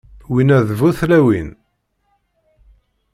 Winna 0.31 0.57
d 0.67 0.69
bu 0.79 0.89
tlawin. 0.99 1.49